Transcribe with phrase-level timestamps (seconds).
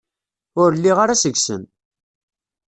[0.61, 1.63] Ur lliɣ ara seg-sen.